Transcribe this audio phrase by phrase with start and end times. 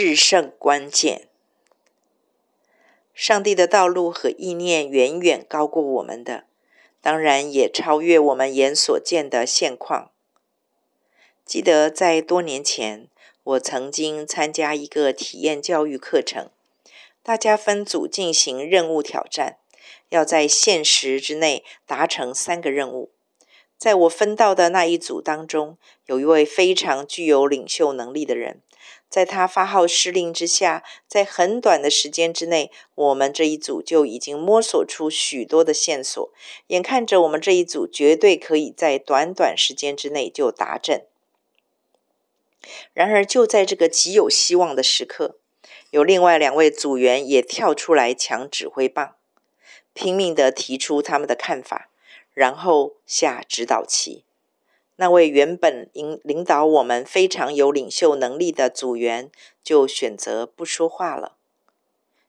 [0.00, 1.26] 制胜关键。
[3.12, 6.44] 上帝的道路和意念远远高过我们的，
[7.00, 10.12] 当然也超越我们眼所见的现况。
[11.44, 13.08] 记得在多年前，
[13.42, 16.48] 我曾经参加一个体验教育课程，
[17.24, 19.58] 大家分组进行任务挑战，
[20.10, 23.10] 要在限时之内达成三个任务。
[23.78, 28.60] 在我分到的那一组当中，有一位非常具有领袖能力的人。
[29.08, 36.30] 在他发号施令之下，在很短的时间之内，我们这一组就已经摸索出许多的线索。
[36.66, 41.06] 眼看着我们这一组绝对可以在短短时间之内就达阵。
[42.92, 45.38] 然而，就在这个极有希望的时刻，
[45.90, 49.14] 有另外两位组员也跳出来抢指挥棒，
[49.94, 51.88] 拼命的提出他们的看法，
[52.38, 54.22] 然后下指导棋。
[54.94, 59.28] 那位原本领领导我们非常有领袖能力的组员，
[59.60, 61.32] 就选择不说话了。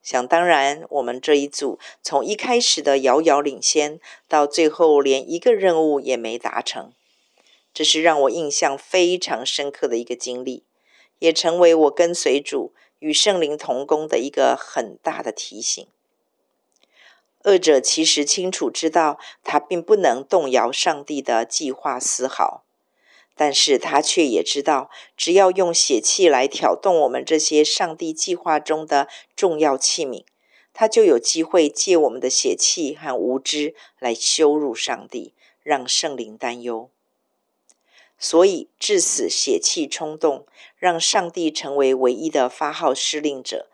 [0.00, 6.92] 想当然，我们这一组从一开始的遥遥领先，到最后连一个任务也没达成，
[7.74, 10.62] 这是让我印象非常深刻的一个经历，
[11.18, 15.84] 也成为我跟随主与圣灵同工的一个很大的提醒。
[17.46, 22.64] 恶者其实清楚知道，他并不能动摇上帝的计划丝毫，
[23.36, 30.24] 但是他却也知道，只要用血气来挑动我们这些上帝计划中的重要器皿，
[30.74, 36.90] 他就有机会借我们的血气和无知来羞辱上帝，让圣灵担忧。
[38.18, 43.68] 所以，致死血气冲动，让上帝成为唯一的发号施令者。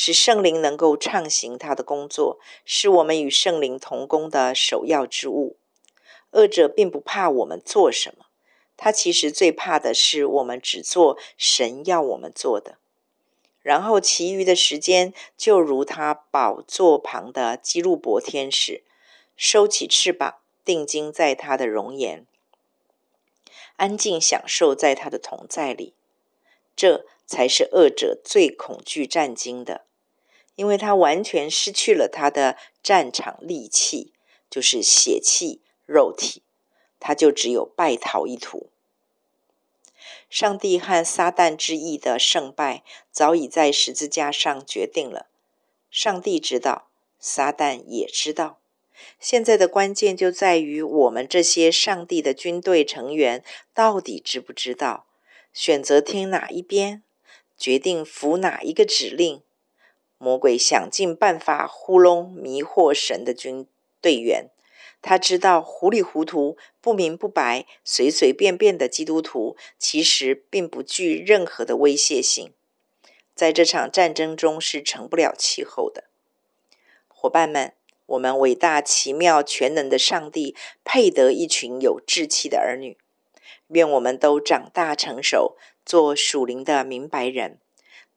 [0.00, 5.56] 使圣灵能够畅行他的工作，是我们与圣灵同工的首要之务。
[6.30, 8.26] 恶者并不怕我们做什么，
[8.76, 12.78] 他其实最怕的是我们只做神要我们做的，
[13.60, 18.84] 然后其余的时间就如他宝座旁的基路伯天使，
[19.36, 22.24] 收起翅膀，定睛在他的容颜，
[23.74, 25.94] 安静享受在他的同在里。
[26.76, 29.87] 这才是恶者最恐惧战惊的。
[30.58, 34.12] 因为他完全失去了他的战场利器，
[34.50, 36.42] 就是血气、肉体，
[36.98, 38.68] 他就只有败逃一途。
[40.28, 42.82] 上帝和撒旦之役的胜败
[43.12, 45.28] 早已在十字架上决定了，
[45.92, 46.88] 上帝知道，
[47.20, 48.58] 撒旦也知道。
[49.20, 55.06] 现在的关键就在于我们这些上帝的军队成员到底知不知道，
[55.52, 57.04] 选择听哪一边，
[57.56, 59.40] 决定服哪一个指令。
[60.18, 63.66] 魔鬼想尽办法糊弄迷惑神的军
[64.00, 64.50] 队员，
[65.00, 72.52] 他知道糊里糊涂、不明不白、随随便便的基督徒其实并不具任何的威胁性，
[73.34, 76.04] 在这场战争中是成不了气候的。
[77.06, 77.74] 伙伴们，
[78.06, 82.98] 我们伟大、奇妙、全能的上帝配得一群有志气的儿女，
[83.68, 87.58] 愿我们都长大成熟，做属灵的明白人。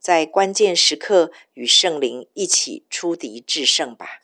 [0.02, 4.22] 在关键时刻与圣灵一起出敌制胜吧。